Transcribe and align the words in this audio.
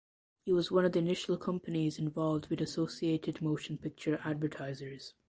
It 0.47 0.53
was 0.53 0.71
one 0.71 0.83
of 0.83 0.93
the 0.93 0.97
initial 0.97 1.37
companies 1.37 1.99
involved 1.99 2.47
with 2.49 2.59
Associated 2.59 3.39
Motion 3.39 3.77
Picture 3.77 4.19
Advertisers. 4.25 5.13